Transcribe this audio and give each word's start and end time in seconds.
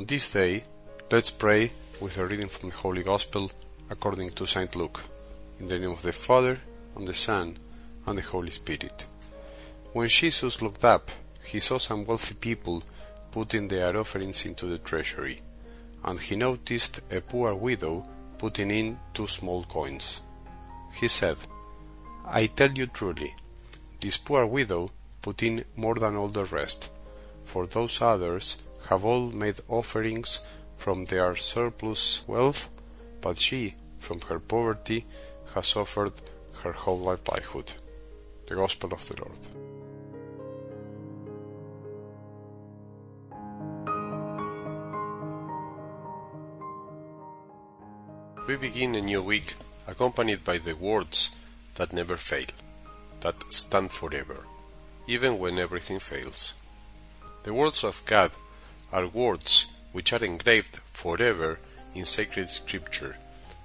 On 0.00 0.06
this 0.06 0.30
day, 0.32 0.64
let's 1.10 1.30
pray 1.30 1.70
with 2.00 2.16
a 2.16 2.26
reading 2.26 2.48
from 2.48 2.70
the 2.70 2.74
Holy 2.74 3.02
Gospel 3.02 3.52
according 3.90 4.30
to 4.30 4.46
St. 4.46 4.74
Luke. 4.74 4.98
In 5.58 5.66
the 5.66 5.78
name 5.78 5.90
of 5.90 6.00
the 6.00 6.14
Father, 6.14 6.58
and 6.96 7.06
the 7.06 7.12
Son, 7.12 7.58
and 8.06 8.16
the 8.16 8.22
Holy 8.22 8.50
Spirit. 8.50 9.04
When 9.92 10.08
Jesus 10.08 10.62
looked 10.62 10.86
up, 10.86 11.10
he 11.44 11.60
saw 11.60 11.76
some 11.76 12.06
wealthy 12.06 12.32
people 12.32 12.82
putting 13.30 13.68
their 13.68 13.94
offerings 13.94 14.46
into 14.46 14.64
the 14.68 14.78
treasury, 14.78 15.42
and 16.02 16.18
he 16.18 16.34
noticed 16.34 17.00
a 17.10 17.20
poor 17.20 17.54
widow 17.54 18.08
putting 18.38 18.70
in 18.70 18.98
two 19.12 19.26
small 19.26 19.64
coins. 19.64 20.22
He 20.94 21.08
said, 21.08 21.36
I 22.24 22.46
tell 22.46 22.72
you 22.72 22.86
truly, 22.86 23.34
this 24.00 24.16
poor 24.16 24.46
widow 24.46 24.92
put 25.20 25.42
in 25.42 25.66
more 25.76 25.96
than 25.96 26.16
all 26.16 26.28
the 26.28 26.46
rest, 26.46 26.88
for 27.44 27.66
those 27.66 28.00
others 28.00 28.56
have 28.90 29.04
all 29.04 29.30
made 29.30 29.54
offerings 29.68 30.40
from 30.76 31.04
their 31.04 31.36
surplus 31.36 32.26
wealth, 32.26 32.68
but 33.20 33.38
she, 33.38 33.72
from 34.00 34.20
her 34.22 34.40
poverty, 34.40 35.06
has 35.54 35.76
offered 35.76 36.12
her 36.64 36.72
whole 36.72 36.98
livelihood. 36.98 37.72
The 38.46 38.56
Gospel 38.56 38.92
of 38.92 39.06
the 39.06 39.16
Lord. 39.22 39.38
We 48.48 48.56
begin 48.56 48.96
a 48.96 49.00
new 49.00 49.22
week 49.22 49.54
accompanied 49.86 50.42
by 50.42 50.58
the 50.58 50.74
words 50.74 51.30
that 51.76 51.92
never 51.92 52.16
fail, 52.16 52.46
that 53.20 53.36
stand 53.50 53.92
forever, 53.92 54.44
even 55.06 55.38
when 55.38 55.60
everything 55.60 56.00
fails. 56.00 56.54
The 57.44 57.54
words 57.54 57.84
of 57.84 58.04
God 58.04 58.32
are 58.92 59.06
words 59.06 59.66
which 59.92 60.12
are 60.12 60.24
engraved 60.24 60.78
forever 60.92 61.58
in 61.94 62.04
sacred 62.04 62.48
scripture 62.48 63.16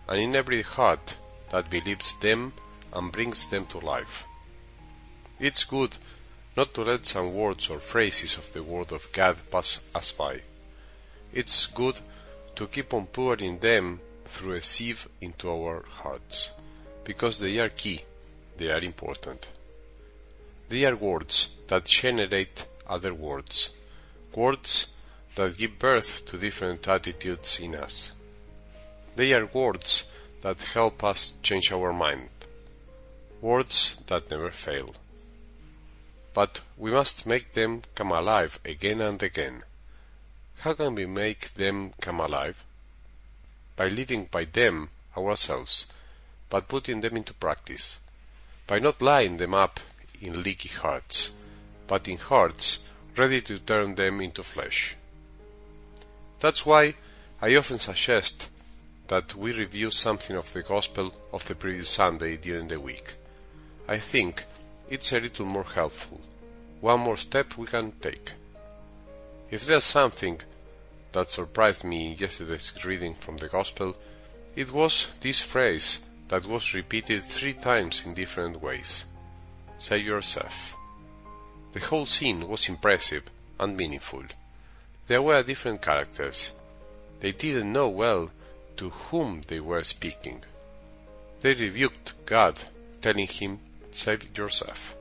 and 0.07 0.19
in 0.19 0.35
every 0.35 0.61
heart 0.61 1.17
that 1.51 1.69
believes 1.69 2.13
them 2.19 2.53
and 2.93 3.11
brings 3.11 3.47
them 3.49 3.65
to 3.65 3.79
life. 3.79 4.25
It's 5.39 5.63
good 5.63 5.95
not 6.55 6.73
to 6.73 6.83
let 6.83 7.05
some 7.05 7.33
words 7.33 7.69
or 7.69 7.79
phrases 7.79 8.37
of 8.37 8.51
the 8.53 8.63
Word 8.63 8.91
of 8.93 9.11
God 9.11 9.35
pass 9.51 9.81
us 9.93 10.11
by. 10.13 10.41
It's 11.33 11.65
good 11.67 11.99
to 12.55 12.67
keep 12.67 12.93
on 12.93 13.07
pouring 13.07 13.59
them 13.59 13.99
through 14.25 14.53
a 14.53 14.61
sieve 14.61 15.07
into 15.19 15.51
our 15.51 15.83
hearts, 16.01 16.49
because 17.03 17.37
they 17.39 17.59
are 17.59 17.69
key, 17.69 18.01
they 18.57 18.71
are 18.71 18.79
important. 18.79 19.47
They 20.69 20.85
are 20.85 20.95
words 20.95 21.51
that 21.67 21.85
generate 21.85 22.65
other 22.87 23.13
words, 23.13 23.69
words 24.33 24.87
that 25.36 25.58
give 25.58 25.78
birth 25.78 26.25
to 26.25 26.38
different 26.38 26.88
attitudes 26.88 27.59
in 27.59 27.75
us. 27.75 28.11
They 29.16 29.33
are 29.33 29.45
words 29.45 30.05
that 30.41 30.61
help 30.61 31.03
us 31.03 31.33
change 31.41 31.72
our 31.72 31.94
mind, 31.94 32.30
words 33.41 33.97
that 34.08 34.30
never 34.31 34.52
fail. 34.52 34.94
But 36.33 36.61
we 36.78 36.91
must 36.91 37.25
make 37.25 37.53
them 37.53 37.81
come 37.95 38.11
alive 38.11 38.59
again 38.66 39.02
and 39.02 39.22
again. 39.23 39.63
How 40.59 40.73
can 40.73 40.95
we 40.95 41.06
make 41.06 41.53
them 41.53 41.94
come 42.02 42.19
alive? 42.19 42.61
By 43.75 43.88
living 43.88 44.25
by 44.25 44.45
them 44.45 44.89
ourselves, 45.17 45.88
but 46.50 46.67
putting 46.67 47.02
them 47.02 47.16
into 47.16 47.33
practice, 47.33 48.00
by 48.67 48.80
not 48.80 49.02
lying 49.02 49.38
them 49.38 49.53
up 49.53 49.80
in 50.22 50.44
leaky 50.44 50.69
hearts, 50.69 51.31
but 51.88 52.08
in 52.08 52.17
hearts 52.17 52.80
ready 53.16 53.41
to 53.41 53.59
turn 53.59 53.95
them 53.95 54.22
into 54.22 54.44
flesh. 54.44 54.95
That's 56.45 56.63
why 56.63 56.94
I 57.41 57.56
often 57.56 57.79
suggest 57.79 58.51
that 59.07 59.33
we 59.33 59.51
review 59.51 59.89
something 59.89 60.35
of 60.35 60.53
the 60.53 60.61
Gospel 60.61 61.11
of 61.33 61.44
the 61.47 61.56
previous 61.56 61.89
Sunday 61.89 62.38
during 62.38 62.67
the 62.67 62.79
week. 62.79 63.16
I 63.88 63.97
think 63.97 64.45
it's 64.88 65.11
a 65.11 65.19
little 65.19 65.47
more 65.47 65.63
helpful, 65.63 66.22
one 66.81 67.00
more 67.00 67.17
step 67.17 67.57
we 67.57 67.66
can 67.66 67.94
take. 67.94 68.31
If 69.50 69.66
there's 69.66 69.85
something 69.85 70.39
that 71.13 71.31
surprised 71.31 71.83
me 71.83 72.11
in 72.11 72.17
yesterday's 72.19 72.73
reading 72.85 73.16
from 73.16 73.38
the 73.38 73.47
Gospel, 73.47 73.97
it 74.56 74.69
was 74.69 75.07
this 75.22 75.41
phrase 75.41 76.00
that 76.27 76.45
was 76.45 76.75
repeated 76.75 77.23
three 77.23 77.56
times 77.56 78.06
in 78.06 78.13
different 78.13 78.62
ways. 78.62 79.03
Say 79.79 79.97
yourself. 79.97 80.75
The 81.72 81.79
whole 81.79 82.06
scene 82.06 82.47
was 82.47 82.69
impressive 82.69 83.23
and 83.59 83.75
meaningful. 83.75 84.25
There 85.07 85.21
were 85.21 85.43
different 85.43 85.83
characters. 85.83 86.51
They 87.19 87.31
didn't 87.31 87.71
know 87.71 87.89
well 87.89 88.31
to 88.77 88.89
whom 88.89 89.41
they 89.41 89.59
were 89.59 89.83
speaking. 89.83 90.43
They 91.41 91.53
rebuked 91.53 92.25
God, 92.25 92.59
telling 93.01 93.27
him, 93.27 93.59
Save 93.91 94.35
yourself. 94.35 94.95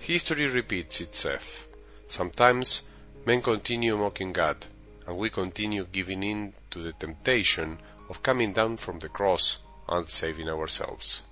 History 0.00 0.48
repeats 0.48 1.00
itself. 1.00 1.68
Sometimes 2.08 2.82
men 3.24 3.42
continue 3.42 3.96
mocking 3.96 4.32
God, 4.32 4.56
and 5.06 5.16
we 5.16 5.30
continue 5.30 5.84
giving 5.84 6.22
in 6.24 6.54
to 6.70 6.80
the 6.80 6.92
temptation 6.92 7.78
of 8.08 8.24
coming 8.24 8.52
down 8.52 8.76
from 8.76 8.98
the 8.98 9.08
cross 9.08 9.58
and 9.88 10.08
saving 10.08 10.48
ourselves. 10.48 11.22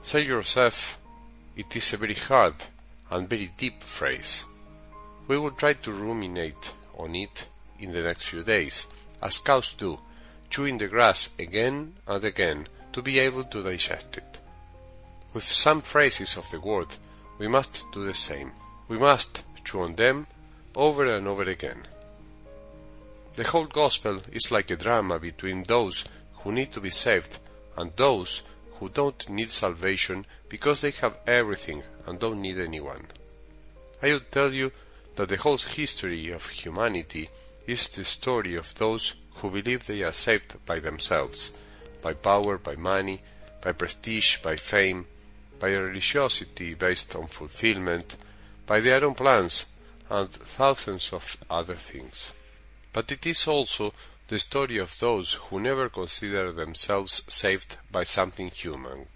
Save 0.00 0.28
yourself, 0.28 0.98
it 1.56 1.76
is 1.76 1.92
a 1.92 1.98
very 1.98 2.14
hard 2.14 2.54
and 3.10 3.28
very 3.28 3.52
deep 3.58 3.82
phrase. 3.82 4.46
We 5.32 5.38
will 5.38 5.52
try 5.52 5.72
to 5.72 5.92
ruminate 5.92 6.74
on 6.98 7.14
it 7.14 7.46
in 7.78 7.94
the 7.94 8.02
next 8.02 8.26
few 8.26 8.42
days, 8.42 8.86
as 9.22 9.38
cows 9.38 9.72
do, 9.72 9.98
chewing 10.50 10.76
the 10.76 10.88
grass 10.88 11.30
again 11.38 11.94
and 12.06 12.22
again 12.22 12.68
to 12.92 13.00
be 13.00 13.18
able 13.18 13.44
to 13.44 13.62
digest 13.62 14.18
it. 14.18 14.38
With 15.32 15.42
some 15.42 15.80
phrases 15.80 16.36
of 16.36 16.50
the 16.50 16.60
word, 16.60 16.88
we 17.38 17.48
must 17.48 17.90
do 17.92 18.04
the 18.04 18.12
same. 18.12 18.52
We 18.88 18.98
must 18.98 19.42
chew 19.64 19.80
on 19.80 19.94
them 19.94 20.26
over 20.74 21.06
and 21.06 21.26
over 21.26 21.44
again. 21.44 21.82
The 23.32 23.44
whole 23.44 23.68
gospel 23.68 24.20
is 24.32 24.52
like 24.52 24.70
a 24.70 24.76
drama 24.76 25.18
between 25.18 25.62
those 25.62 26.04
who 26.40 26.52
need 26.52 26.72
to 26.72 26.80
be 26.82 26.90
saved 26.90 27.38
and 27.78 27.90
those 27.96 28.42
who 28.74 28.90
don't 28.90 29.30
need 29.30 29.50
salvation 29.50 30.26
because 30.50 30.82
they 30.82 30.90
have 30.90 31.16
everything 31.26 31.82
and 32.06 32.20
don't 32.20 32.42
need 32.42 32.58
anyone. 32.58 33.06
I 34.02 34.12
would 34.12 34.30
tell 34.30 34.52
you 34.52 34.72
that 35.16 35.28
the 35.28 35.36
whole 35.36 35.58
history 35.58 36.30
of 36.30 36.48
humanity 36.48 37.28
is 37.66 37.90
the 37.90 38.04
story 38.04 38.54
of 38.56 38.74
those 38.76 39.14
who 39.34 39.50
believe 39.50 39.86
they 39.86 40.02
are 40.02 40.12
saved 40.12 40.64
by 40.64 40.80
themselves, 40.80 41.52
by 42.00 42.12
power, 42.14 42.58
by 42.58 42.76
money, 42.76 43.20
by 43.60 43.72
prestige, 43.72 44.38
by 44.38 44.56
fame, 44.56 45.06
by 45.58 45.68
a 45.68 45.80
religiosity 45.80 46.74
based 46.74 47.14
on 47.14 47.26
fulfillment, 47.26 48.16
by 48.66 48.80
their 48.80 49.04
own 49.04 49.14
plans, 49.14 49.66
and 50.10 50.30
thousands 50.30 51.12
of 51.12 51.36
other 51.48 51.76
things. 51.76 52.32
But 52.92 53.12
it 53.12 53.26
is 53.26 53.46
also 53.46 53.94
the 54.28 54.38
story 54.38 54.78
of 54.78 54.98
those 54.98 55.34
who 55.34 55.60
never 55.60 55.88
consider 55.88 56.52
themselves 56.52 57.22
saved 57.28 57.76
by 57.90 58.04
something 58.04 58.50
human. 58.50 59.06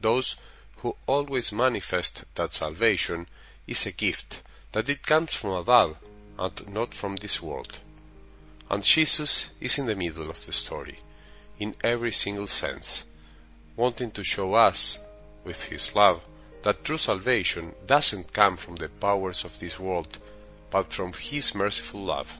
Those 0.00 0.36
who 0.78 0.96
always 1.06 1.52
manifest 1.52 2.24
that 2.34 2.54
salvation 2.54 3.26
is 3.66 3.86
a 3.86 3.92
gift, 3.92 4.42
that 4.72 4.88
it 4.88 5.06
comes 5.06 5.32
from 5.32 5.50
above 5.50 5.96
and 6.38 6.72
not 6.72 6.94
from 6.94 7.16
this 7.16 7.42
world. 7.42 7.78
And 8.70 8.82
Jesus 8.82 9.50
is 9.60 9.78
in 9.78 9.86
the 9.86 9.96
middle 9.96 10.30
of 10.30 10.44
the 10.44 10.52
story, 10.52 10.98
in 11.58 11.74
every 11.82 12.12
single 12.12 12.46
sense, 12.46 13.04
wanting 13.76 14.10
to 14.12 14.24
show 14.24 14.54
us, 14.54 14.98
with 15.44 15.64
his 15.64 15.94
love, 15.94 16.22
that 16.62 16.84
true 16.84 16.98
salvation 16.98 17.74
doesn't 17.86 18.32
come 18.32 18.56
from 18.56 18.76
the 18.76 18.88
powers 18.88 19.44
of 19.44 19.58
this 19.58 19.78
world, 19.78 20.18
but 20.70 20.92
from 20.92 21.12
his 21.12 21.54
merciful 21.54 22.04
love, 22.04 22.38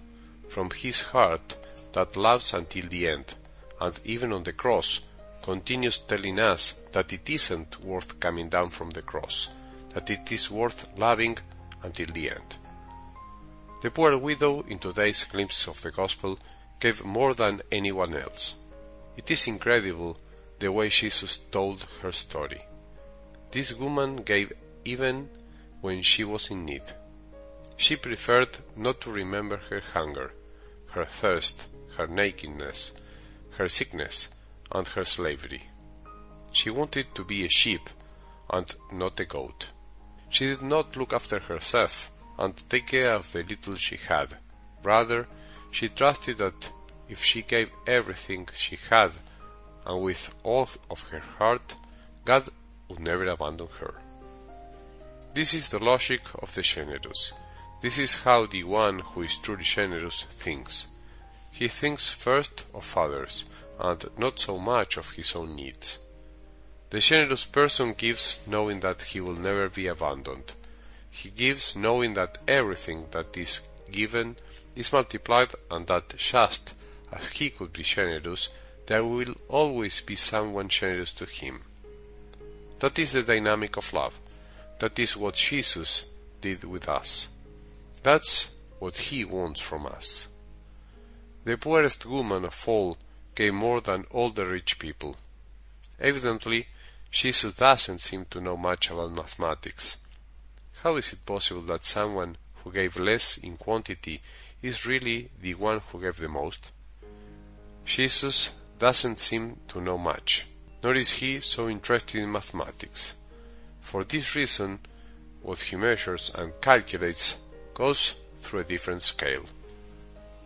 from 0.48 0.70
his 0.70 1.00
heart 1.02 1.56
that 1.92 2.16
loves 2.16 2.52
until 2.52 2.86
the 2.88 3.08
end, 3.08 3.34
and 3.80 3.98
even 4.04 4.32
on 4.32 4.42
the 4.42 4.52
cross 4.52 5.00
continues 5.40 5.98
telling 5.98 6.38
us 6.38 6.72
that 6.92 7.12
it 7.12 7.30
isn't 7.30 7.80
worth 7.80 8.20
coming 8.20 8.48
down 8.48 8.68
from 8.68 8.90
the 8.90 9.02
cross, 9.02 9.48
that 9.94 10.10
it 10.10 10.30
is 10.30 10.50
worth 10.50 10.86
loving 10.98 11.38
until 11.82 12.06
the 12.06 12.30
end. 12.30 12.58
The 13.80 13.90
poor 13.90 14.16
widow 14.18 14.62
in 14.62 14.78
today's 14.78 15.24
glimpse 15.24 15.68
of 15.68 15.80
the 15.82 15.90
Gospel 15.90 16.38
gave 16.80 17.04
more 17.04 17.34
than 17.34 17.62
anyone 17.70 18.14
else. 18.14 18.54
It 19.16 19.30
is 19.30 19.46
incredible 19.46 20.18
the 20.58 20.72
way 20.72 20.88
Jesus 20.88 21.38
told 21.38 21.84
her 22.02 22.12
story. 22.12 22.64
This 23.50 23.72
woman 23.72 24.16
gave 24.16 24.52
even 24.84 25.30
when 25.80 26.02
she 26.02 26.24
was 26.24 26.50
in 26.50 26.64
need. 26.64 26.82
She 27.76 27.96
preferred 27.96 28.58
not 28.76 29.00
to 29.02 29.12
remember 29.12 29.56
her 29.56 29.80
hunger, 29.80 30.32
her 30.90 31.04
thirst, 31.04 31.68
her 31.96 32.06
nakedness, 32.08 32.92
her 33.56 33.68
sickness, 33.68 34.28
and 34.72 34.86
her 34.88 35.04
slavery. 35.04 35.62
She 36.52 36.70
wanted 36.70 37.14
to 37.14 37.24
be 37.24 37.44
a 37.44 37.48
sheep 37.48 37.88
and 38.50 38.70
not 38.90 39.20
a 39.20 39.24
goat. 39.24 39.68
She 40.30 40.46
did 40.46 40.62
not 40.62 40.96
look 40.96 41.12
after 41.12 41.38
herself 41.38 42.12
and 42.38 42.54
take 42.68 42.88
care 42.88 43.14
of 43.14 43.32
the 43.32 43.42
little 43.42 43.76
she 43.76 43.96
had. 43.96 44.36
Rather, 44.82 45.26
she 45.70 45.88
trusted 45.88 46.38
that 46.38 46.72
if 47.08 47.24
she 47.24 47.42
gave 47.42 47.70
everything 47.86 48.48
she 48.54 48.76
had 48.90 49.12
and 49.86 50.02
with 50.02 50.34
all 50.42 50.68
of 50.90 51.08
her 51.08 51.20
heart, 51.20 51.74
God 52.24 52.48
would 52.88 53.00
never 53.00 53.26
abandon 53.26 53.68
her. 53.80 53.94
This 55.34 55.54
is 55.54 55.70
the 55.70 55.78
logic 55.78 56.22
of 56.34 56.54
the 56.54 56.62
generous. 56.62 57.32
This 57.80 57.98
is 57.98 58.16
how 58.16 58.46
the 58.46 58.64
one 58.64 58.98
who 58.98 59.22
is 59.22 59.38
truly 59.38 59.64
generous 59.64 60.24
thinks. 60.24 60.86
He 61.50 61.68
thinks 61.68 62.10
first 62.10 62.64
of 62.74 62.96
others 62.96 63.44
and 63.78 64.04
not 64.18 64.38
so 64.38 64.58
much 64.58 64.96
of 64.96 65.10
his 65.10 65.34
own 65.34 65.54
needs. 65.56 65.98
The 66.90 67.00
generous 67.00 67.44
person 67.44 67.92
gives 67.92 68.38
knowing 68.46 68.80
that 68.80 69.02
he 69.02 69.20
will 69.20 69.34
never 69.34 69.68
be 69.68 69.88
abandoned. 69.88 70.54
He 71.10 71.28
gives 71.28 71.76
knowing 71.76 72.14
that 72.14 72.38
everything 72.48 73.08
that 73.10 73.36
is 73.36 73.60
given 73.90 74.36
is 74.74 74.90
multiplied 74.90 75.54
and 75.70 75.86
that 75.88 76.16
just 76.16 76.74
as 77.12 77.30
he 77.32 77.50
could 77.50 77.74
be 77.74 77.82
generous, 77.82 78.48
there 78.86 79.04
will 79.04 79.34
always 79.48 80.00
be 80.00 80.16
someone 80.16 80.70
generous 80.70 81.12
to 81.12 81.26
him. 81.26 81.60
That 82.78 82.98
is 82.98 83.12
the 83.12 83.22
dynamic 83.22 83.76
of 83.76 83.92
love. 83.92 84.14
That 84.78 84.98
is 84.98 85.14
what 85.14 85.34
Jesus 85.34 86.06
did 86.40 86.64
with 86.64 86.88
us. 86.88 87.28
That's 88.02 88.48
what 88.78 88.96
he 88.96 89.26
wants 89.26 89.60
from 89.60 89.84
us. 89.84 90.28
The 91.44 91.58
poorest 91.58 92.06
woman 92.06 92.46
of 92.46 92.64
all 92.66 92.96
gave 93.34 93.52
more 93.52 93.82
than 93.82 94.06
all 94.10 94.30
the 94.30 94.46
rich 94.46 94.78
people. 94.78 95.16
Evidently, 96.00 96.66
Jesus 97.10 97.54
doesn't 97.54 98.00
seem 98.00 98.26
to 98.26 98.40
know 98.40 98.56
much 98.56 98.90
about 98.90 99.12
mathematics. 99.12 99.96
How 100.82 100.96
is 100.96 101.12
it 101.12 101.24
possible 101.24 101.62
that 101.62 101.84
someone 101.84 102.36
who 102.56 102.70
gave 102.70 102.96
less 102.98 103.38
in 103.38 103.56
quantity 103.56 104.20
is 104.62 104.86
really 104.86 105.30
the 105.40 105.54
one 105.54 105.80
who 105.80 106.00
gave 106.00 106.16
the 106.18 106.28
most? 106.28 106.70
Jesus 107.84 108.52
doesn't 108.78 109.18
seem 109.18 109.58
to 109.68 109.80
know 109.80 109.96
much, 109.96 110.46
nor 110.82 110.94
is 110.94 111.10
he 111.10 111.40
so 111.40 111.68
interested 111.68 112.20
in 112.20 112.30
mathematics. 112.30 113.14
For 113.80 114.04
this 114.04 114.36
reason, 114.36 114.78
what 115.40 115.58
he 115.58 115.76
measures 115.76 116.30
and 116.34 116.52
calculates 116.60 117.36
goes 117.74 118.14
through 118.40 118.60
a 118.60 118.64
different 118.64 119.02
scale. 119.02 119.44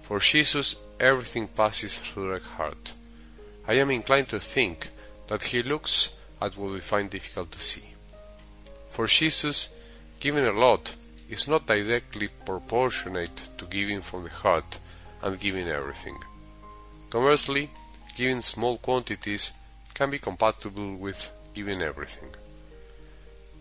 For 0.03 0.21
Jesus, 0.21 0.77
everything 1.01 1.49
passes 1.49 1.99
through 1.99 2.33
the 2.33 2.45
heart. 2.45 2.93
I 3.67 3.75
am 3.75 3.91
inclined 3.91 4.29
to 4.29 4.41
think 4.41 4.89
that 5.29 5.43
he 5.43 5.63
looks 5.63 6.11
at 6.43 6.57
what 6.57 6.73
we 6.73 6.81
find 6.81 7.09
difficult 7.09 7.53
to 7.53 7.61
see. 7.61 7.85
For 8.91 9.07
Jesus, 9.07 9.69
giving 10.19 10.45
a 10.45 10.53
lot 10.53 10.97
is 11.31 11.47
not 11.47 11.67
directly 11.67 12.29
proportionate 12.45 13.37
to 13.59 13.65
giving 13.67 14.03
from 14.03 14.25
the 14.25 14.31
heart 14.31 14.79
and 15.23 15.39
giving 15.39 15.69
everything. 15.69 16.19
Conversely, 17.11 17.71
giving 18.17 18.41
small 18.41 18.77
quantities 18.77 19.53
can 19.95 20.11
be 20.11 20.19
compatible 20.19 20.97
with 20.97 21.31
giving 21.55 21.81
everything. 21.81 22.35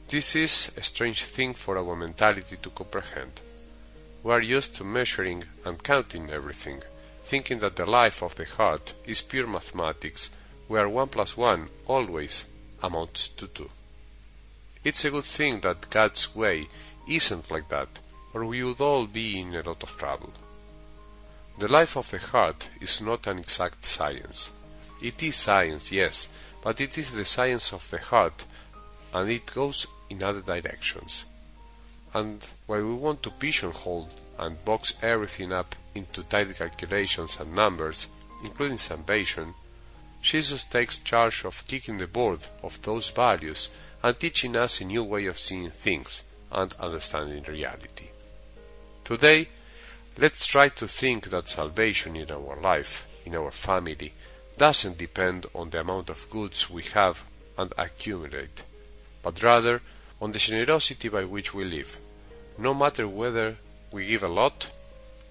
This 0.07 0.35
is 0.35 0.71
a 0.75 0.81
strange 0.81 1.23
thing 1.23 1.53
for 1.53 1.77
our 1.77 1.95
mentality 1.95 2.57
to 2.63 2.69
comprehend. 2.71 3.31
We 4.23 4.31
are 4.33 4.41
used 4.41 4.75
to 4.77 4.83
measuring 4.83 5.43
and 5.65 5.81
counting 5.81 6.31
everything, 6.31 6.81
thinking 7.21 7.59
that 7.59 7.75
the 7.75 7.85
life 7.85 8.23
of 8.23 8.35
the 8.35 8.45
heart 8.45 8.93
is 9.05 9.21
pure 9.21 9.47
mathematics, 9.47 10.31
where 10.67 10.89
1 10.89 11.09
plus 11.09 11.37
1 11.37 11.69
always 11.87 12.45
amounts 12.81 13.29
to 13.29 13.47
2. 13.47 13.69
It's 14.83 15.05
a 15.05 15.11
good 15.11 15.25
thing 15.25 15.59
that 15.61 15.89
God's 15.89 16.35
way 16.35 16.67
isn't 17.07 17.51
like 17.51 17.69
that, 17.69 17.89
or 18.33 18.45
we 18.45 18.63
would 18.63 18.81
all 18.81 19.05
be 19.05 19.39
in 19.39 19.55
a 19.55 19.61
lot 19.61 19.83
of 19.83 19.97
trouble. 19.97 20.33
The 21.59 21.67
life 21.67 21.97
of 21.97 22.09
the 22.09 22.17
heart 22.17 22.69
is 22.79 23.01
not 23.01 23.27
an 23.27 23.39
exact 23.39 23.85
science. 23.85 24.49
It 25.01 25.21
is 25.21 25.35
science, 25.35 25.91
yes, 25.91 26.27
but 26.61 26.81
it 26.81 26.97
is 26.97 27.11
the 27.11 27.25
science 27.25 27.73
of 27.73 27.89
the 27.89 27.99
heart, 27.99 28.45
and 29.13 29.29
it 29.29 29.45
goes 29.45 29.85
in 30.09 30.23
other 30.23 30.41
directions. 30.41 31.25
And 32.13 32.45
while 32.65 32.83
we 32.83 32.93
want 32.93 33.23
to 33.23 33.31
pigeonhole 33.31 34.09
and 34.37 34.65
box 34.65 34.93
everything 35.01 35.51
up 35.53 35.75
into 35.93 36.23
tight 36.23 36.55
calculations 36.55 37.39
and 37.39 37.53
numbers, 37.53 38.07
including 38.43 38.79
salvation, 38.79 39.53
Jesus 40.21 40.63
takes 40.63 40.99
charge 40.99 41.45
of 41.45 41.65
kicking 41.67 41.97
the 41.97 42.07
board 42.07 42.39
of 42.63 42.81
those 42.81 43.09
values 43.09 43.69
and 44.03 44.19
teaching 44.19 44.55
us 44.55 44.81
a 44.81 44.85
new 44.85 45.03
way 45.03 45.25
of 45.25 45.39
seeing 45.39 45.71
things 45.71 46.23
and 46.51 46.73
understanding 46.79 47.43
reality. 47.43 48.07
Today, 49.03 49.47
Let's 50.17 50.45
try 50.45 50.67
to 50.69 50.89
think 50.89 51.29
that 51.29 51.47
salvation 51.47 52.17
in 52.17 52.29
our 52.31 52.57
life, 52.57 53.07
in 53.25 53.33
our 53.33 53.49
family, 53.49 54.13
doesn't 54.57 54.97
depend 54.97 55.45
on 55.55 55.69
the 55.69 55.79
amount 55.79 56.09
of 56.09 56.29
goods 56.29 56.69
we 56.69 56.83
have 56.93 57.23
and 57.57 57.71
accumulate, 57.77 58.61
but 59.23 59.41
rather 59.41 59.81
on 60.21 60.33
the 60.33 60.39
generosity 60.39 61.07
by 61.07 61.23
which 61.23 61.53
we 61.53 61.63
live, 61.63 61.95
no 62.57 62.73
matter 62.73 63.07
whether 63.07 63.57
we 63.89 64.07
give 64.07 64.23
a 64.23 64.27
lot 64.27 64.69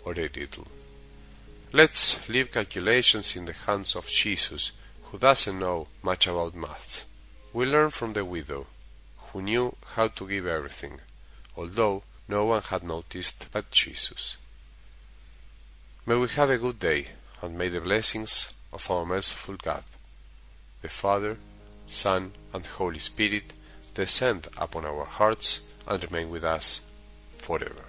or 0.04 0.12
a 0.14 0.30
little. 0.34 0.66
Let's 1.72 2.26
leave 2.28 2.50
calculations 2.50 3.36
in 3.36 3.44
the 3.44 3.52
hands 3.52 3.96
of 3.96 4.08
Jesus, 4.08 4.72
who 5.10 5.18
doesn't 5.18 5.58
know 5.58 5.88
much 6.02 6.26
about 6.28 6.54
math. 6.54 7.04
We 7.52 7.66
learn 7.66 7.90
from 7.90 8.12
the 8.12 8.24
widow, 8.24 8.66
who 9.32 9.42
knew 9.42 9.74
how 9.94 10.08
to 10.08 10.28
give 10.28 10.46
everything, 10.46 11.00
although 11.56 12.02
no 12.28 12.44
one 12.44 12.62
had 12.62 12.84
noticed 12.84 13.48
but 13.50 13.70
Jesus. 13.72 14.36
May 16.06 16.14
we 16.14 16.28
have 16.28 16.50
a 16.50 16.58
good 16.58 16.78
day, 16.78 17.06
and 17.42 17.58
may 17.58 17.68
the 17.68 17.80
blessings 17.80 18.54
of 18.72 18.88
our 18.90 19.04
merciful 19.04 19.56
God, 19.56 19.82
the 20.82 20.88
Father, 20.88 21.36
Son, 21.86 22.32
and 22.52 22.64
Holy 22.64 23.00
Spirit 23.00 23.52
descend 23.94 24.46
upon 24.56 24.84
our 24.84 25.04
hearts 25.04 25.60
and 25.88 26.02
remain 26.04 26.30
with 26.30 26.44
us 26.44 26.80
forever. 27.38 27.84